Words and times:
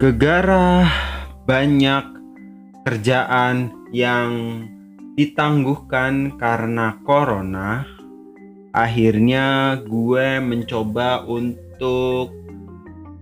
Gegara 0.00 0.88
banyak 1.44 2.00
kerjaan 2.88 3.68
yang 3.92 4.64
ditangguhkan 5.12 6.40
karena 6.40 6.96
corona. 7.04 7.84
Akhirnya 8.72 9.76
gue 9.84 10.40
mencoba 10.40 11.28
untuk 11.28 12.32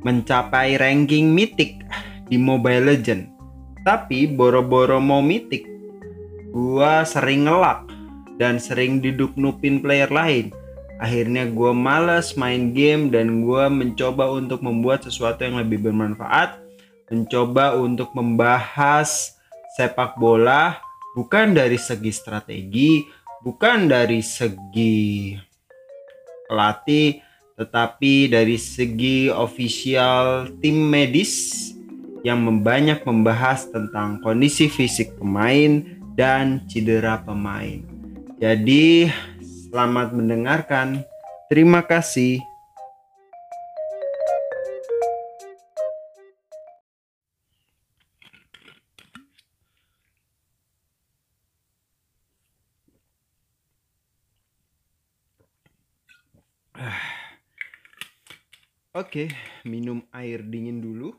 mencapai 0.07 0.79
ranking 0.79 1.35
mitik 1.35 1.83
di 2.31 2.39
Mobile 2.39 2.95
Legend. 2.95 3.27
Tapi 3.83 4.31
boro-boro 4.31 5.03
mau 5.03 5.19
mitik, 5.19 5.67
gue 6.55 6.93
sering 7.03 7.51
ngelak 7.51 7.91
dan 8.39 8.63
sering 8.63 9.03
diduknupin 9.03 9.83
player 9.83 10.15
lain. 10.15 10.55
Akhirnya 11.03 11.43
gue 11.51 11.75
males 11.75 12.39
main 12.39 12.71
game 12.71 13.11
dan 13.11 13.43
gue 13.43 13.67
mencoba 13.67 14.31
untuk 14.31 14.63
membuat 14.63 15.03
sesuatu 15.03 15.43
yang 15.43 15.59
lebih 15.59 15.83
bermanfaat. 15.83 16.68
Mencoba 17.09 17.73
untuk 17.77 18.13
membahas 18.13 19.37
sepak 19.77 20.21
bola 20.21 20.77
bukan 21.17 21.57
dari 21.57 21.81
segi 21.81 22.13
strategi, 22.13 23.03
bukan 23.41 23.89
dari 23.89 24.21
segi 24.21 25.33
pelatih, 26.49 27.21
tetapi 27.59 28.31
dari 28.31 28.55
segi 28.61 29.33
official 29.33 30.53
tim 30.63 30.79
medis 30.89 31.75
yang 32.23 32.43
membanyak 32.43 33.03
membahas 33.07 33.71
tentang 33.71 34.19
kondisi 34.23 34.67
fisik 34.67 35.17
pemain 35.17 35.83
dan 36.19 36.67
cedera 36.67 37.23
pemain. 37.23 37.79
Jadi, 38.39 39.11
selamat 39.71 40.15
mendengarkan. 40.15 41.03
Terima 41.51 41.83
kasih. 41.83 42.48
Oke, 58.99 59.31
minum 59.63 60.03
air 60.11 60.43
dingin 60.43 60.83
dulu. 60.83 61.15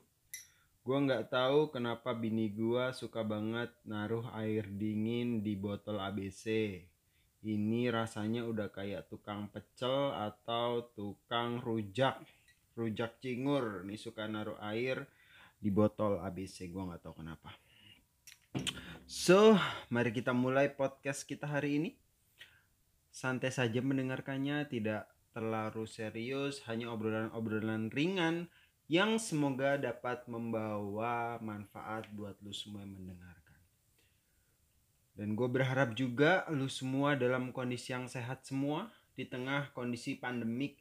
Gua 0.83 0.99
nggak 0.99 1.31
tahu 1.31 1.72
kenapa 1.72 2.11
bini 2.11 2.52
gua 2.52 2.91
suka 2.91 3.23
banget 3.23 3.72
naruh 3.88 4.27
air 4.35 4.67
dingin 4.67 5.39
di 5.39 5.55
botol 5.55 6.03
ABC. 6.03 6.75
Ini 7.39 7.88
rasanya 7.88 8.44
udah 8.44 8.67
kayak 8.67 9.07
tukang 9.07 9.47
pecel 9.47 10.11
atau 10.11 10.91
tukang 10.91 11.63
rujak. 11.63 12.19
Rujak 12.75 13.23
cingur 13.23 13.88
nih 13.88 13.95
suka 13.95 14.27
naruh 14.27 14.59
air 14.59 15.07
di 15.55 15.72
botol 15.72 16.19
ABC. 16.19 16.67
Gua 16.67 16.83
nggak 16.83 17.00
tahu 17.07 17.23
kenapa. 17.23 17.55
So, 19.07 19.55
mari 19.88 20.11
kita 20.11 20.35
mulai 20.35 20.67
podcast 20.67 21.23
kita 21.23 21.47
hari 21.47 21.80
ini. 21.80 21.95
Santai 23.07 23.55
saja 23.55 23.80
mendengarkannya, 23.80 24.67
tidak 24.67 25.07
terlalu 25.31 25.85
serius, 25.85 26.63
hanya 26.66 26.89
obrolan-obrolan 26.94 27.94
ringan 27.94 28.49
yang 28.89 29.22
semoga 29.22 29.77
dapat 29.77 30.25
membawa 30.25 31.38
manfaat 31.45 32.09
buat 32.13 32.33
lu 32.41 32.49
semua 32.49 32.81
yang 32.81 32.97
mendengarkan. 32.97 33.61
Dan 35.13 35.38
gue 35.38 35.45
berharap 35.45 35.94
juga 35.94 36.47
lu 36.50 36.66
semua 36.66 37.13
dalam 37.13 37.53
kondisi 37.53 37.94
yang 37.94 38.09
sehat 38.09 38.47
semua 38.47 38.89
di 39.13 39.27
tengah 39.27 39.69
kondisi 39.75 40.17
pandemik 40.17 40.80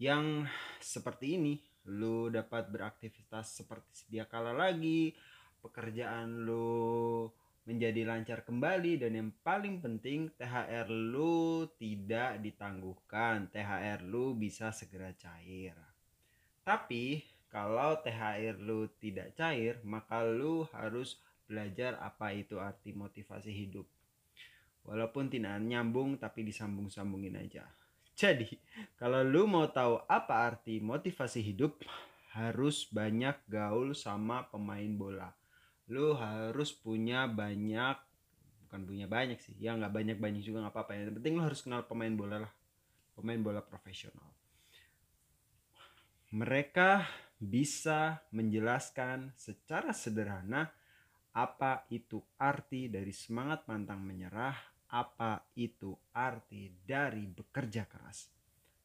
yang 0.00 0.48
seperti 0.82 1.38
ini. 1.38 1.54
Lu 1.86 2.32
dapat 2.32 2.72
beraktivitas 2.72 3.60
seperti 3.60 3.90
sedia 3.92 4.24
kala 4.26 4.56
lagi, 4.56 5.14
pekerjaan 5.62 6.48
lu 6.48 7.28
menjadi 7.68 8.08
lancar 8.08 8.48
kembali 8.48 8.96
dan 8.96 9.12
yang 9.12 9.30
paling 9.44 9.84
penting 9.84 10.32
THR 10.40 10.88
lu 10.88 11.68
tidak 11.76 12.40
ditangguhkan. 12.40 13.52
THR 13.52 14.08
lu 14.08 14.32
bisa 14.32 14.72
segera 14.72 15.12
cair. 15.12 15.76
Tapi 16.64 17.20
kalau 17.52 18.00
THR 18.00 18.56
lu 18.56 18.88
tidak 18.96 19.36
cair, 19.36 19.84
maka 19.84 20.24
lu 20.24 20.64
harus 20.72 21.20
belajar 21.44 22.00
apa 22.00 22.32
itu 22.32 22.56
arti 22.56 22.96
motivasi 22.96 23.52
hidup. 23.52 23.84
Walaupun 24.88 25.28
tidak 25.28 25.60
nyambung 25.60 26.16
tapi 26.16 26.48
disambung-sambungin 26.48 27.36
aja. 27.36 27.68
Jadi, 28.16 28.48
kalau 28.96 29.20
lu 29.20 29.44
mau 29.44 29.68
tahu 29.68 30.00
apa 30.08 30.48
arti 30.48 30.80
motivasi 30.80 31.44
hidup, 31.44 31.76
harus 32.32 32.88
banyak 32.88 33.36
gaul 33.44 33.92
sama 33.92 34.48
pemain 34.48 34.88
bola 34.96 35.37
lu 35.88 36.12
harus 36.16 36.70
punya 36.72 37.24
banyak 37.24 37.96
bukan 38.68 38.80
punya 38.84 39.08
banyak 39.08 39.40
sih 39.40 39.56
ya 39.56 39.72
nggak 39.72 39.92
banyak 39.92 40.18
banyak 40.20 40.44
juga 40.44 40.68
nggak 40.68 40.74
apa-apa 40.76 40.92
yang 40.96 41.16
penting 41.16 41.40
lu 41.40 41.42
harus 41.44 41.64
kenal 41.64 41.84
pemain 41.88 42.12
bola 42.12 42.44
lah 42.44 42.52
pemain 43.18 43.42
bola 43.42 43.58
profesional. 43.58 44.30
Mereka 46.30 47.02
bisa 47.42 48.22
menjelaskan 48.30 49.34
secara 49.34 49.90
sederhana 49.90 50.70
apa 51.34 51.82
itu 51.90 52.22
arti 52.38 52.86
dari 52.86 53.10
semangat 53.10 53.66
pantang 53.66 54.06
menyerah 54.06 54.54
apa 54.94 55.42
itu 55.58 55.98
arti 56.14 56.70
dari 56.86 57.26
bekerja 57.26 57.90
keras. 57.90 58.30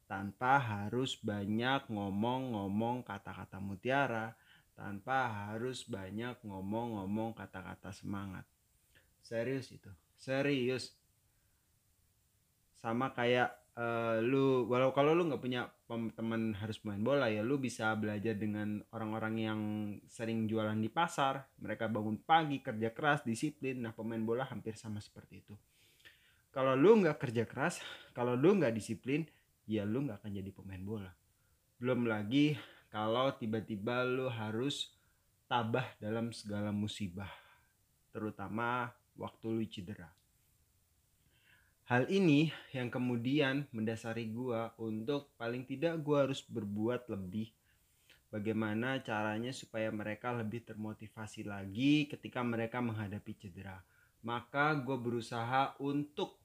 Tanpa 0.09 0.57
harus 0.57 1.21
banyak 1.21 1.93
ngomong-ngomong 1.93 3.05
kata-kata 3.05 3.61
mutiara 3.61 4.33
tanpa 4.73 5.49
harus 5.49 5.85
banyak 5.85 6.41
ngomong-ngomong 6.45 7.37
kata-kata 7.37 7.93
semangat. 7.93 8.45
Serius 9.21 9.69
itu, 9.71 9.89
serius. 10.17 10.97
Sama 12.75 13.15
kayak 13.15 13.63
uh, 13.79 14.19
lu, 14.19 14.67
walau 14.67 14.91
kalau 14.91 15.15
lu 15.15 15.29
nggak 15.29 15.39
punya 15.39 15.71
teman 16.17 16.57
harus 16.57 16.81
main 16.83 16.99
bola 16.99 17.29
ya, 17.29 17.45
lu 17.45 17.61
bisa 17.61 17.93
belajar 17.95 18.33
dengan 18.35 18.81
orang-orang 18.91 19.35
yang 19.39 19.59
sering 20.09 20.49
jualan 20.49 20.75
di 20.75 20.89
pasar. 20.89 21.47
Mereka 21.61 21.87
bangun 21.87 22.19
pagi, 22.19 22.59
kerja 22.59 22.91
keras, 22.91 23.23
disiplin. 23.23 23.79
Nah 23.79 23.93
pemain 23.93 24.21
bola 24.21 24.43
hampir 24.49 24.75
sama 24.75 24.99
seperti 24.99 25.45
itu. 25.45 25.55
Kalau 26.53 26.77
lu 26.77 27.01
nggak 27.01 27.17
kerja 27.17 27.49
keras, 27.49 27.81
kalau 28.13 28.37
lu 28.37 28.57
nggak 28.57 28.73
disiplin, 28.77 29.25
ya 29.65 29.87
lu 29.87 30.05
nggak 30.05 30.21
akan 30.21 30.31
jadi 30.37 30.51
pemain 30.53 30.83
bola. 30.83 31.11
Belum 31.81 32.05
lagi 32.05 32.53
kalau 32.93 33.33
tiba-tiba 33.33 34.05
lu 34.05 34.29
harus 34.29 34.93
tabah 35.49 35.97
dalam 35.97 36.29
segala 36.29 36.69
musibah, 36.69 37.33
terutama 38.13 38.93
waktu 39.17 39.49
lu 39.49 39.65
cedera. 39.65 40.13
Hal 41.89 42.05
ini 42.13 42.53
yang 42.69 42.93
kemudian 42.93 43.65
mendasari 43.73 44.29
gua 44.29 44.77
untuk 44.77 45.33
paling 45.41 45.65
tidak 45.65 46.05
gua 46.05 46.29
harus 46.29 46.45
berbuat 46.45 47.09
lebih 47.09 47.49
bagaimana 48.29 49.01
caranya 49.01 49.49
supaya 49.49 49.89
mereka 49.89 50.29
lebih 50.29 50.61
termotivasi 50.61 51.49
lagi 51.49 52.05
ketika 52.05 52.45
mereka 52.45 52.77
menghadapi 52.77 53.33
cedera. 53.41 53.81
Maka 54.25 54.73
gue 54.79 54.97
berusaha 54.97 55.77
untuk 55.83 56.42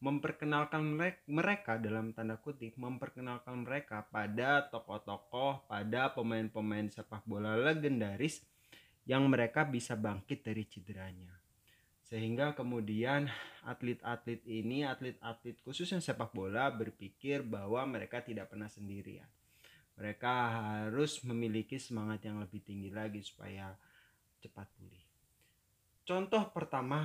memperkenalkan 0.00 0.80
mereka 1.28 1.76
dalam 1.76 2.16
tanda 2.16 2.40
kutip 2.40 2.72
memperkenalkan 2.80 3.68
mereka 3.68 4.08
pada 4.08 4.64
tokoh-tokoh 4.72 5.68
pada 5.68 6.08
pemain-pemain 6.16 6.88
sepak 6.88 7.20
bola 7.28 7.52
legendaris 7.52 8.40
yang 9.04 9.28
mereka 9.28 9.68
bisa 9.68 10.00
bangkit 10.00 10.40
dari 10.40 10.64
cederanya. 10.64 11.36
Sehingga 12.00 12.56
kemudian 12.56 13.28
atlet-atlet 13.62 14.40
ini 14.48 14.88
atlet-atlet 14.88 15.60
khususnya 15.62 16.00
sepak 16.00 16.32
bola 16.32 16.72
berpikir 16.72 17.44
bahwa 17.44 17.84
mereka 17.84 18.24
tidak 18.24 18.48
pernah 18.48 18.72
sendirian. 18.72 19.28
Mereka 20.00 20.32
harus 20.32 21.20
memiliki 21.28 21.76
semangat 21.76 22.24
yang 22.24 22.40
lebih 22.40 22.64
tinggi 22.64 22.88
lagi 22.88 23.20
supaya 23.20 23.76
cepat 24.40 24.64
pulih. 24.80 25.04
Contoh 26.08 26.48
pertama 26.50 27.04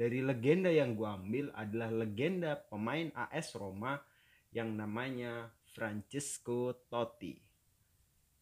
dari 0.00 0.24
legenda 0.24 0.72
yang 0.72 0.96
gue 0.96 1.04
ambil 1.04 1.52
adalah 1.52 1.92
legenda 1.92 2.56
pemain 2.56 3.12
AS 3.12 3.52
Roma 3.52 4.00
yang 4.48 4.72
namanya 4.72 5.52
Francesco 5.76 6.72
Totti. 6.88 7.36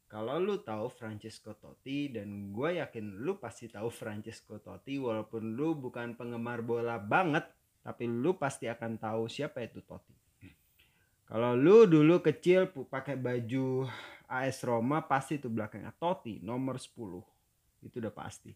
Kalau 0.07 0.39
lu 0.39 0.63
tahu 0.63 0.87
Francesco 0.87 1.59
Totti 1.59 2.15
dan 2.15 2.55
gue 2.55 2.79
yakin 2.79 3.27
lu 3.27 3.43
pasti 3.43 3.67
tahu 3.67 3.91
Francesco 3.91 4.63
Totti 4.63 5.03
walaupun 5.03 5.59
lu 5.59 5.75
bukan 5.75 6.15
penggemar 6.15 6.63
bola 6.63 6.95
banget 6.95 7.51
tapi 7.83 8.07
lu 8.07 8.39
pasti 8.39 8.71
akan 8.71 8.95
tahu 8.95 9.27
siapa 9.27 9.59
itu 9.59 9.83
Totti. 9.83 10.15
Kalau 11.27 11.59
lu 11.59 11.91
dulu 11.91 12.23
kecil 12.23 12.71
pakai 12.71 13.19
baju 13.19 13.83
AS 14.31 14.63
Roma 14.63 15.03
pasti 15.11 15.43
itu 15.43 15.51
belakangnya 15.51 15.91
Totti 15.99 16.39
nomor 16.39 16.79
10. 16.79 17.83
Itu 17.83 17.99
udah 17.99 18.15
pasti. 18.15 18.55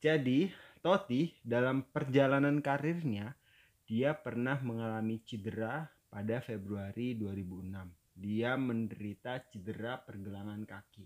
Jadi 0.00 0.50
Totti 0.80 1.28
dalam 1.44 1.84
perjalanan 1.84 2.64
karirnya 2.64 3.36
dia 3.84 4.16
pernah 4.16 4.56
mengalami 4.64 5.20
cedera 5.20 5.84
pada 6.08 6.40
Februari 6.40 7.12
2006. 7.20 8.16
Dia 8.16 8.56
menderita 8.56 9.44
cedera 9.44 10.00
pergelangan 10.00 10.64
kaki. 10.64 11.04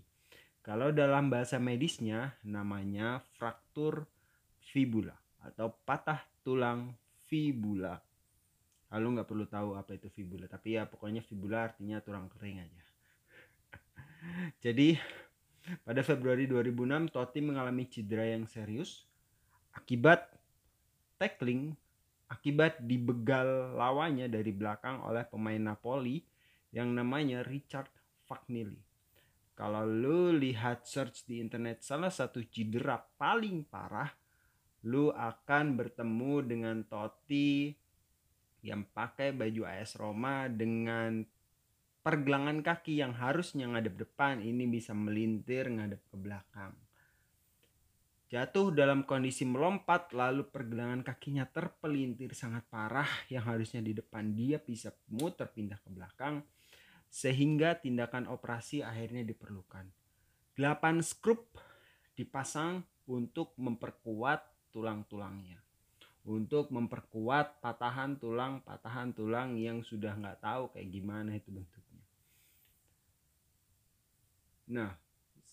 Kalau 0.63 0.95
dalam 0.95 1.27
bahasa 1.27 1.59
medisnya 1.59 2.39
namanya 2.47 3.19
fraktur 3.35 4.07
fibula 4.63 5.13
atau 5.43 5.75
patah 5.83 6.23
tulang 6.39 6.95
fibula. 7.27 7.99
Lalu 8.95 9.19
nggak 9.19 9.27
perlu 9.27 9.45
tahu 9.45 9.69
apa 9.75 9.91
itu 9.99 10.07
fibula, 10.07 10.47
tapi 10.47 10.79
ya 10.79 10.87
pokoknya 10.87 11.19
fibula 11.19 11.67
artinya 11.67 11.99
tulang 11.99 12.31
kering 12.31 12.63
aja. 12.63 12.83
Jadi 14.63 14.95
pada 15.83 15.99
Februari 15.99 16.47
2006 16.47 17.11
Totti 17.11 17.43
mengalami 17.43 17.91
cedera 17.91 18.23
yang 18.23 18.47
serius 18.47 19.03
akibat 19.75 20.31
tackling 21.19 21.75
akibat 22.29 22.81
dibegal 22.81 23.77
lawannya 23.77 24.25
dari 24.25 24.49
belakang 24.49 25.01
oleh 25.05 25.23
pemain 25.29 25.61
Napoli 25.61 26.21
yang 26.73 26.91
namanya 26.91 27.45
Richard 27.45 27.87
Fagnilli. 28.25 28.81
Kalau 29.55 29.87
lu 29.87 30.35
lihat 30.35 30.83
search 30.83 31.23
di 31.23 31.39
internet 31.39 31.79
salah 31.79 32.11
satu 32.11 32.43
cedera 32.43 32.99
paling 32.99 33.63
parah, 33.63 34.11
lu 34.83 35.15
akan 35.15 35.79
bertemu 35.79 36.33
dengan 36.43 36.77
Totti 36.83 37.71
yang 38.65 38.83
pakai 38.83 39.31
baju 39.31 39.63
AS 39.63 39.95
Roma 39.95 40.51
dengan 40.51 41.23
pergelangan 42.03 42.59
kaki 42.59 42.99
yang 42.99 43.15
harusnya 43.15 43.71
ngadep 43.71 43.95
depan 43.95 44.43
ini 44.43 44.67
bisa 44.67 44.91
melintir 44.91 45.71
ngadep 45.71 46.03
ke 46.11 46.17
belakang. 46.19 46.75
Jatuh 48.25 48.73
dalam 48.73 49.05
kondisi 49.05 49.45
melompat 49.45 50.09
lalu 50.09 50.49
pergelangan 50.49 51.05
kakinya 51.05 51.45
terpelintir 51.45 52.33
sangat 52.33 52.65
parah 52.65 53.05
yang 53.29 53.45
harusnya 53.45 53.85
di 53.85 53.93
depan 53.93 54.33
dia 54.33 54.57
bisa 54.57 54.89
muter 55.13 55.45
pindah 55.45 55.77
ke 55.77 55.89
belakang 55.93 56.41
sehingga 57.05 57.77
tindakan 57.77 58.25
operasi 58.25 58.81
akhirnya 58.81 59.21
diperlukan. 59.21 59.85
8 60.57 61.05
skrup 61.05 61.53
dipasang 62.17 62.81
untuk 63.05 63.53
memperkuat 63.61 64.73
tulang-tulangnya. 64.73 65.61
Untuk 66.25 66.73
memperkuat 66.73 67.61
patahan 67.61 68.17
tulang-patahan 68.17 69.13
tulang 69.13 69.53
yang 69.53 69.85
sudah 69.85 70.17
nggak 70.17 70.41
tahu 70.41 70.73
kayak 70.73 70.89
gimana 70.89 71.37
itu 71.37 71.53
bentuknya. 71.53 72.01
Nah, 74.73 74.91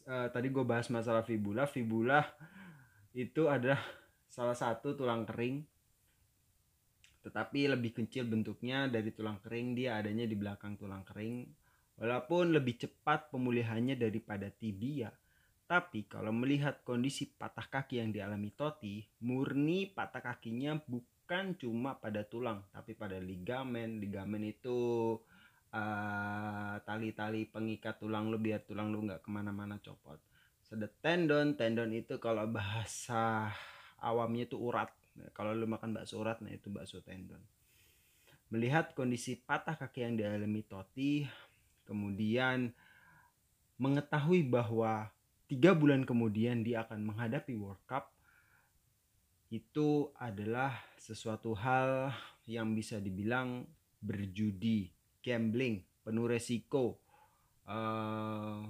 eh, 0.09 0.29
tadi 0.33 0.49
gue 0.49 0.65
bahas 0.65 0.89
masalah 0.89 1.21
fibula. 1.21 1.69
Fibula 1.69 2.25
itu 3.13 3.49
adalah 3.49 3.81
salah 4.29 4.57
satu 4.57 4.97
tulang 4.97 5.29
kering. 5.29 5.65
Tetapi 7.23 7.71
lebih 7.71 7.95
kecil 7.95 8.27
bentuknya 8.27 8.91
dari 8.91 9.15
tulang 9.15 9.39
kering 9.39 9.79
dia 9.79 10.01
adanya 10.01 10.27
di 10.27 10.35
belakang 10.35 10.75
tulang 10.75 11.07
kering. 11.07 11.47
Walaupun 12.03 12.57
lebih 12.57 12.83
cepat 12.83 13.31
pemulihannya 13.31 13.95
daripada 13.95 14.51
tibia 14.51 15.13
tapi 15.73 16.05
kalau 16.05 16.37
melihat 16.37 16.85
kondisi 16.85 17.33
patah 17.33 17.65
kaki 17.65 17.97
yang 17.97 18.13
dialami 18.13 18.53
Totti 18.53 19.01
murni 19.25 19.89
patah 19.89 20.21
kakinya 20.21 20.77
bukan 20.77 21.57
cuma 21.57 21.97
pada 21.97 22.29
tulang 22.29 22.61
tapi 22.77 22.93
pada 22.93 23.17
ligamen. 23.17 23.97
Ligamen 23.97 24.53
itu 24.53 25.17
uh, 25.73 26.77
tali-tali 26.85 27.49
uh, 27.49 27.51
pengikat 27.57 27.97
tulang 27.97 28.29
lu 28.29 28.37
biar 28.37 28.69
tulang 28.69 28.93
lu 28.93 29.01
nggak 29.01 29.25
ke 29.25 29.31
mana-mana 29.33 29.81
copot 29.81 30.21
sedet 30.73 30.97
tendon 31.05 31.53
tendon 31.53 31.93
itu 31.93 32.17
kalau 32.17 32.49
bahasa 32.49 33.53
awamnya 34.01 34.49
itu 34.49 34.57
urat 34.57 34.89
kalau 35.37 35.53
lu 35.53 35.69
makan 35.69 35.93
bakso 35.93 36.21
urat, 36.21 36.41
nah 36.41 36.53
itu 36.53 36.73
bakso 36.73 37.05
tendon. 37.05 37.41
Melihat 38.53 38.93
kondisi 38.97 39.37
patah 39.37 39.77
kaki 39.77 40.05
yang 40.05 40.15
dialami 40.17 40.65
Totti, 40.65 41.25
kemudian 41.89 42.73
mengetahui 43.81 44.45
bahwa 44.49 45.09
tiga 45.49 45.77
bulan 45.77 46.05
kemudian 46.05 46.65
dia 46.65 46.85
akan 46.85 47.13
menghadapi 47.13 47.57
World 47.57 47.81
Cup, 47.89 48.13
itu 49.53 50.09
adalah 50.17 50.81
sesuatu 50.97 51.53
hal 51.57 52.13
yang 52.49 52.73
bisa 52.73 52.97
dibilang 52.97 53.69
berjudi, 54.01 54.89
gambling, 55.21 55.85
penuh 56.05 56.25
resiko, 56.29 56.97
uh, 57.69 58.65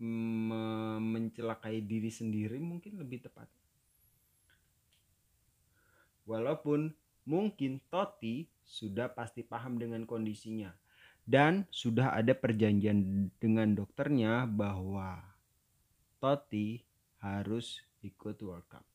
mencelakai 0.00 1.84
diri 1.84 2.08
sendiri 2.08 2.56
mungkin 2.56 2.96
lebih 2.96 3.28
tepat 3.28 3.48
Walaupun 6.30 6.94
mungkin 7.26 7.82
Totti 7.90 8.46
sudah 8.62 9.10
pasti 9.10 9.42
paham 9.42 9.82
dengan 9.82 10.06
kondisinya 10.06 10.70
dan 11.26 11.66
sudah 11.74 12.14
ada 12.14 12.38
perjanjian 12.38 13.28
dengan 13.42 13.74
dokternya 13.74 14.46
bahwa 14.46 15.18
Totti 16.22 16.86
harus 17.18 17.82
ikut 18.06 18.38
World 18.46 18.66
Cup. 18.70 18.86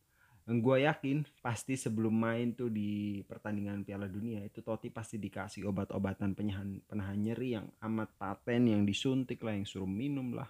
Gue 0.45 0.85
yakin 0.85 1.25
pasti 1.41 1.73
sebelum 1.73 2.13
main 2.13 2.53
tuh 2.53 2.69
di 2.69 3.19
pertandingan 3.25 3.81
Piala 3.83 4.05
Dunia 4.07 4.39
itu 4.45 4.63
Totti 4.63 4.87
pasti 4.87 5.19
dikasih 5.19 5.67
obat-obatan 5.67 6.37
penahan, 6.37 6.79
penahan 6.87 7.17
nyeri 7.19 7.59
yang 7.59 7.67
amat 7.83 8.15
paten 8.15 8.69
yang 8.69 8.87
disuntik 8.87 9.43
lah 9.43 9.57
yang 9.57 9.67
suruh 9.67 9.89
minum 9.89 10.37
lah 10.37 10.47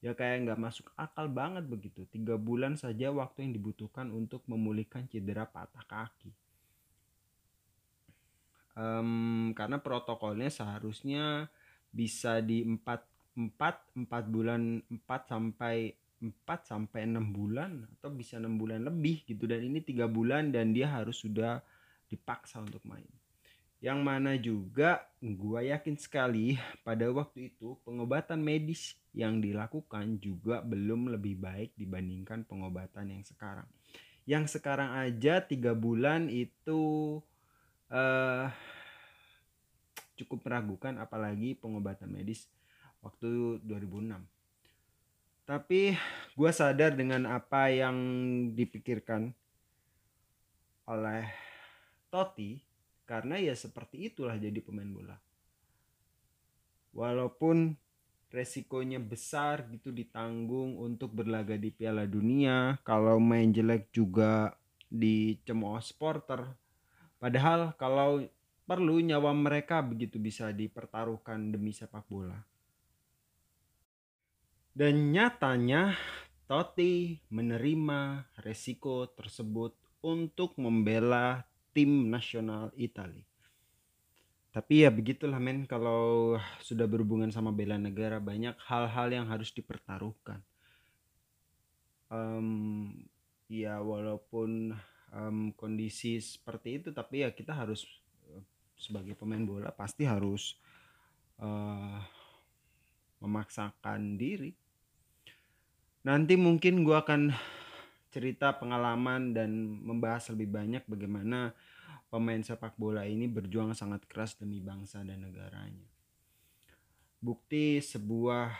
ya 0.00 0.16
kayak 0.16 0.48
nggak 0.48 0.60
masuk 0.60 0.88
akal 0.96 1.28
banget 1.28 1.64
begitu. 1.68 2.08
Tiga 2.08 2.40
bulan 2.40 2.76
saja 2.80 3.12
waktu 3.12 3.44
yang 3.48 3.52
dibutuhkan 3.56 4.08
untuk 4.12 4.40
memulihkan 4.48 5.04
cedera 5.12 5.44
patah 5.44 5.84
kaki. 5.84 6.32
Um, 8.80 9.52
karena 9.52 9.76
protokolnya 9.76 10.48
seharusnya 10.48 11.52
bisa 11.92 12.40
di 12.40 12.64
empat 12.64 13.04
empat 13.36 13.76
empat 13.92 14.24
bulan 14.32 14.80
empat 14.88 15.28
sampai 15.28 15.92
empat 16.20 16.68
sampai 16.68 17.08
enam 17.08 17.32
bulan 17.32 17.88
atau 17.96 18.12
bisa 18.12 18.40
enam 18.40 18.56
bulan 18.56 18.84
lebih 18.84 19.24
gitu. 19.28 19.44
Dan 19.44 19.68
ini 19.68 19.84
tiga 19.84 20.08
bulan 20.08 20.48
dan 20.48 20.72
dia 20.72 20.88
harus 20.88 21.20
sudah 21.20 21.60
dipaksa 22.08 22.64
untuk 22.64 22.80
main. 22.88 23.08
Yang 23.80 24.00
mana 24.00 24.36
juga 24.36 25.04
gua 25.20 25.60
yakin 25.64 25.96
sekali 25.96 26.56
pada 26.84 27.08
waktu 27.12 27.52
itu 27.52 27.76
pengobatan 27.84 28.40
medis 28.40 28.96
yang 29.10 29.42
dilakukan 29.42 30.22
juga 30.22 30.62
belum 30.62 31.10
lebih 31.10 31.42
baik 31.42 31.74
dibandingkan 31.74 32.46
pengobatan 32.46 33.10
yang 33.10 33.24
sekarang. 33.26 33.66
Yang 34.28 34.60
sekarang 34.60 34.94
aja 34.94 35.42
tiga 35.42 35.74
bulan 35.74 36.30
itu 36.30 37.18
uh, 37.90 38.46
cukup 40.14 40.46
meragukan 40.46 41.00
apalagi 41.02 41.58
pengobatan 41.58 42.12
medis 42.12 42.46
waktu 43.02 43.58
2006. 43.66 44.20
Tapi 45.48 45.98
gue 46.38 46.50
sadar 46.54 46.94
dengan 46.94 47.26
apa 47.26 47.74
yang 47.74 47.96
dipikirkan 48.54 49.34
oleh 50.86 51.26
Totti 52.06 52.62
karena 53.02 53.42
ya 53.42 53.54
seperti 53.58 54.06
itulah 54.06 54.38
jadi 54.38 54.62
pemain 54.62 54.86
bola. 54.86 55.18
Walaupun 56.94 57.74
resikonya 58.30 59.02
besar 59.02 59.66
gitu 59.74 59.90
ditanggung 59.90 60.78
untuk 60.78 61.10
berlaga 61.12 61.58
di 61.58 61.74
Piala 61.74 62.06
Dunia, 62.06 62.78
kalau 62.86 63.18
main 63.18 63.50
jelek 63.50 63.90
juga 63.90 64.54
dicemooh 64.90 65.82
supporter. 65.82 66.46
Padahal 67.18 67.74
kalau 67.78 68.22
perlu 68.66 69.02
nyawa 69.02 69.34
mereka 69.34 69.82
begitu 69.82 70.16
bisa 70.22 70.54
dipertaruhkan 70.54 71.50
demi 71.50 71.74
sepak 71.74 72.06
bola. 72.06 72.38
Dan 74.70 75.10
nyatanya 75.10 75.98
Totti 76.50 77.14
menerima 77.30 78.26
resiko 78.42 79.06
tersebut 79.14 79.74
untuk 80.02 80.58
membela 80.58 81.46
tim 81.70 82.10
nasional 82.10 82.74
Italia. 82.74 83.29
Tapi 84.50 84.82
ya 84.82 84.90
begitulah 84.90 85.38
men 85.38 85.62
kalau 85.62 86.34
sudah 86.58 86.90
berhubungan 86.90 87.30
sama 87.30 87.54
bela 87.54 87.78
negara 87.78 88.18
banyak 88.18 88.58
hal-hal 88.66 89.08
yang 89.14 89.26
harus 89.30 89.54
dipertaruhkan. 89.54 90.42
Um, 92.10 93.06
ya 93.46 93.78
walaupun 93.78 94.74
um, 95.14 95.54
kondisi 95.54 96.18
seperti 96.18 96.82
itu 96.82 96.88
tapi 96.90 97.22
ya 97.22 97.30
kita 97.30 97.54
harus 97.54 97.86
sebagai 98.80 99.12
pemain 99.12 99.44
bola 99.44 99.68
pasti 99.70 100.08
harus 100.08 100.56
uh, 101.36 102.00
memaksakan 103.20 104.16
diri. 104.16 104.56
Nanti 106.00 106.34
mungkin 106.40 106.80
gue 106.80 106.96
akan 106.96 107.28
cerita 108.08 108.56
pengalaman 108.56 109.36
dan 109.36 109.52
membahas 109.84 110.32
lebih 110.32 110.48
banyak 110.50 110.82
bagaimana 110.88 111.52
pemain 112.10 112.42
sepak 112.42 112.74
bola 112.74 113.06
ini 113.06 113.30
berjuang 113.30 113.70
sangat 113.72 114.04
keras 114.10 114.34
demi 114.34 114.58
bangsa 114.58 115.06
dan 115.06 115.22
negaranya. 115.22 115.86
Bukti 117.22 117.78
sebuah 117.78 118.50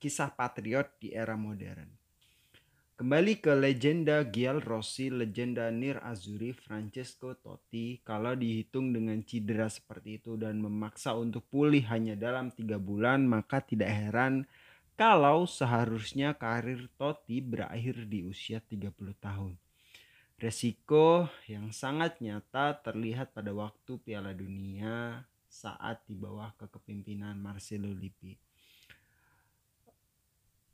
kisah 0.00 0.32
patriot 0.32 0.88
di 0.96 1.12
era 1.12 1.36
modern. 1.36 1.86
Kembali 2.96 3.42
ke 3.42 3.52
legenda 3.58 4.22
Gial 4.22 4.62
Rossi, 4.62 5.10
legenda 5.10 5.66
Nir 5.74 5.98
Azzurri, 6.00 6.54
Francesco 6.54 7.34
Totti, 7.34 7.98
kalau 8.06 8.38
dihitung 8.38 8.94
dengan 8.94 9.18
cedera 9.26 9.66
seperti 9.66 10.22
itu 10.22 10.38
dan 10.38 10.62
memaksa 10.62 11.12
untuk 11.18 11.42
pulih 11.50 11.82
hanya 11.90 12.14
dalam 12.14 12.54
tiga 12.54 12.78
bulan, 12.78 13.26
maka 13.26 13.58
tidak 13.58 13.90
heran 13.90 14.46
kalau 14.94 15.50
seharusnya 15.50 16.38
karir 16.38 16.86
Totti 16.94 17.42
berakhir 17.42 18.06
di 18.06 18.22
usia 18.22 18.62
30 18.62 18.94
tahun. 19.18 19.58
Resiko 20.42 21.30
yang 21.46 21.70
sangat 21.70 22.18
nyata 22.18 22.74
terlihat 22.82 23.30
pada 23.30 23.54
waktu 23.54 23.94
Piala 24.02 24.34
Dunia 24.34 25.22
saat 25.46 26.02
di 26.10 26.18
bawah 26.18 26.50
kepemimpinan 26.58 27.38
Marcelo 27.38 27.86
Lippi. 27.86 28.34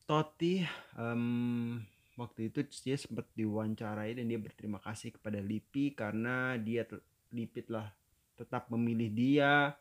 Totti 0.09 0.65
um, 0.97 1.77
waktu 2.17 2.49
itu 2.49 2.65
dia 2.81 2.97
sempat 2.97 3.29
diwawancarai 3.37 4.17
dan 4.17 4.33
dia 4.33 4.41
berterima 4.41 4.81
kasih 4.81 5.13
kepada 5.13 5.37
Lippi 5.37 5.93
karena 5.93 6.57
dia 6.57 6.89
Lippi 7.29 7.61
telah 7.61 7.93
tetap 8.41 8.73
memilih 8.73 9.13
dia 9.13 9.77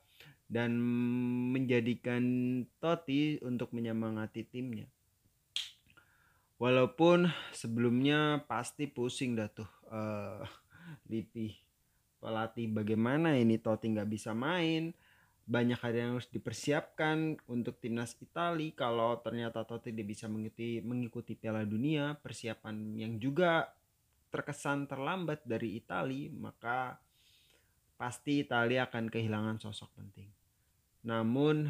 dan 0.52 0.76
menjadikan 1.56 2.20
Totti 2.84 3.40
untuk 3.40 3.72
menyemangati 3.72 4.44
timnya. 4.52 4.92
Walaupun 6.58 7.30
sebelumnya 7.54 8.42
pasti 8.50 8.90
pusing 8.90 9.38
dah 9.38 9.46
tuh 9.46 9.70
uh, 9.94 10.42
Lippi 11.06 11.54
pelatih 12.18 12.66
bagaimana 12.74 13.38
ini 13.38 13.62
Totti 13.62 13.94
nggak 13.94 14.10
bisa 14.10 14.34
main? 14.34 14.90
Banyak 15.48 15.80
hal 15.80 15.94
yang 15.94 16.10
harus 16.18 16.28
dipersiapkan 16.34 17.40
untuk 17.48 17.78
timnas 17.78 18.18
Italia 18.20 18.74
kalau 18.74 19.22
ternyata 19.22 19.64
Totti 19.70 19.94
dia 19.94 20.04
bisa 20.04 20.26
mengikuti 20.26 20.82
mengikuti 20.82 21.38
Piala 21.38 21.62
Dunia. 21.62 22.18
Persiapan 22.18 22.98
yang 22.98 23.22
juga 23.22 23.70
terkesan 24.34 24.90
terlambat 24.90 25.46
dari 25.46 25.78
Italia 25.78 26.34
maka 26.34 26.98
pasti 28.02 28.42
Italia 28.42 28.90
akan 28.90 29.14
kehilangan 29.14 29.62
sosok 29.62 29.94
penting. 29.94 30.30
Namun 31.06 31.70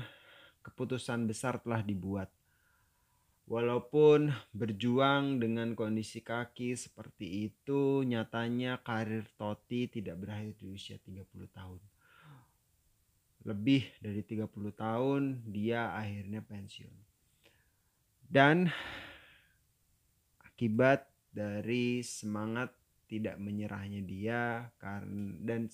keputusan 0.63 1.27
besar 1.27 1.59
telah 1.59 1.83
dibuat 1.83 2.31
Walaupun 3.47 4.27
berjuang 4.51 5.39
dengan 5.39 5.71
kondisi 5.71 6.19
kaki 6.19 6.75
seperti 6.75 7.47
itu, 7.47 8.03
nyatanya 8.03 8.83
karir 8.83 9.23
Totti 9.39 9.87
tidak 9.87 10.19
berakhir 10.19 10.59
di 10.59 10.67
usia 10.67 10.99
30 10.99 11.47
tahun. 11.55 11.79
Lebih 13.47 13.87
dari 14.03 14.19
30 14.19 14.51
tahun 14.75 15.21
dia 15.47 15.95
akhirnya 15.95 16.43
pensiun. 16.43 16.91
Dan 18.27 18.67
akibat 20.43 21.07
dari 21.31 22.03
semangat 22.03 22.75
tidak 23.07 23.39
menyerahnya 23.39 24.03
dia 24.03 24.67
karena 24.83 25.39
dan 25.47 25.71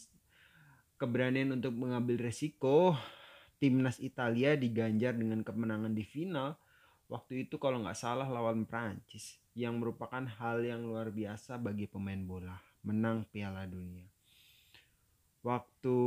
keberanian 1.02 1.58
untuk 1.58 1.74
mengambil 1.74 2.22
resiko, 2.22 2.94
timnas 3.58 3.98
Italia 3.98 4.54
diganjar 4.54 5.18
dengan 5.18 5.42
kemenangan 5.42 5.98
di 5.98 6.06
final 6.06 6.62
waktu 7.14 7.46
itu 7.46 7.62
kalau 7.62 7.86
nggak 7.86 7.94
salah 7.94 8.26
lawan 8.26 8.66
Prancis 8.66 9.38
yang 9.54 9.78
merupakan 9.78 10.26
hal 10.26 10.66
yang 10.66 10.82
luar 10.82 11.14
biasa 11.14 11.62
bagi 11.62 11.86
pemain 11.86 12.18
bola 12.18 12.58
menang 12.82 13.22
Piala 13.30 13.70
Dunia. 13.70 14.10
Waktu 15.46 15.98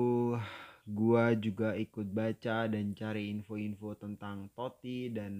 gua 0.83 1.25
juga 1.39 1.79
ikut 1.79 2.11
baca 2.11 2.67
dan 2.67 2.91
cari 2.99 3.31
info-info 3.31 3.95
tentang 3.95 4.51
Totti 4.51 5.15
dan 5.15 5.35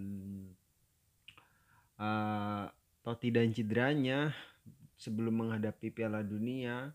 uh, 1.99 2.71
Totti 3.03 3.35
dan 3.35 3.51
cederanya 3.51 4.31
sebelum 4.95 5.43
menghadapi 5.43 5.91
Piala 5.91 6.23
Dunia 6.23 6.95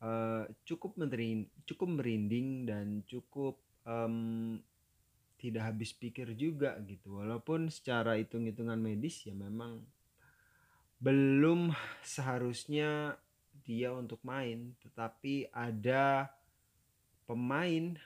uh, 0.00 0.42
cukup 0.64 0.96
merinding, 0.96 1.52
cukup 1.68 1.88
merinding 2.00 2.48
dan 2.64 2.86
cukup 3.04 3.60
um, 3.84 4.56
tidak 5.38 5.72
habis 5.72 5.90
pikir 5.92 6.32
juga 6.38 6.78
gitu. 6.84 7.20
Walaupun 7.20 7.68
secara 7.68 8.16
hitung-hitungan 8.18 8.78
medis 8.78 9.24
ya 9.26 9.34
memang 9.36 9.82
belum 11.02 11.74
seharusnya 12.00 13.20
dia 13.66 13.92
untuk 13.92 14.18
main 14.24 14.72
tetapi 14.80 15.52
ada 15.52 16.32
pemain 17.28 17.96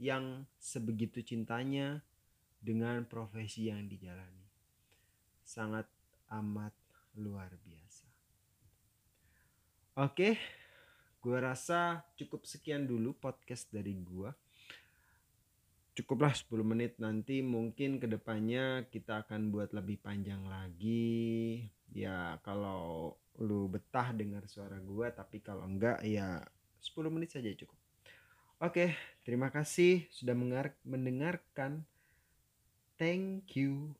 yang 0.00 0.48
sebegitu 0.56 1.20
cintanya 1.20 2.00
dengan 2.60 3.04
profesi 3.04 3.68
yang 3.68 3.84
dijalani. 3.84 4.48
Sangat 5.44 5.84
amat 6.32 6.72
luar 7.18 7.52
biasa. 7.66 8.06
Oke 10.00 10.38
gue 11.20 11.36
rasa 11.36 12.00
cukup 12.16 12.48
sekian 12.48 12.88
dulu 12.88 13.12
podcast 13.12 13.68
dari 13.68 13.92
gue 13.92 14.32
cukuplah 16.00 16.32
10 16.32 16.64
menit. 16.64 16.96
Nanti 16.96 17.44
mungkin 17.44 18.00
ke 18.00 18.08
depannya 18.08 18.88
kita 18.88 19.28
akan 19.28 19.52
buat 19.52 19.76
lebih 19.76 20.00
panjang 20.00 20.48
lagi. 20.48 21.68
Ya 21.92 22.40
kalau 22.40 23.14
lu 23.36 23.68
betah 23.68 24.16
dengar 24.16 24.48
suara 24.48 24.80
gua 24.80 25.12
tapi 25.12 25.44
kalau 25.44 25.68
enggak 25.68 26.00
ya 26.00 26.40
10 26.80 27.12
menit 27.12 27.36
saja 27.36 27.52
cukup. 27.52 27.76
Oke 28.64 28.96
terima 29.22 29.52
kasih 29.52 30.08
sudah 30.08 30.32
mendengarkan. 30.84 31.84
Thank 32.96 33.56
you 33.56 33.99